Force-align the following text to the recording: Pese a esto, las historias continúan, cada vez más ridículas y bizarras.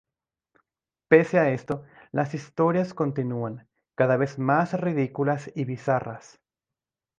Pese 1.11 1.37
a 1.37 1.49
esto, 1.51 1.83
las 2.11 2.33
historias 2.33 2.95
continúan, 2.95 3.69
cada 3.95 4.17
vez 4.17 4.39
más 4.39 4.73
ridículas 4.73 5.51
y 5.53 5.65
bizarras. 5.65 6.41